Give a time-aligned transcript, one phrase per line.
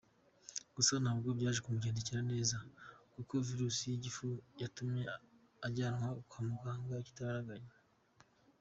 [0.75, 2.57] Gusa ntabwo byaje kumugendekera neza
[3.13, 4.27] kuko Virus y’igifu
[4.61, 5.03] yatumye
[5.65, 7.73] ajyanwa kwamuganga igitaragaranya.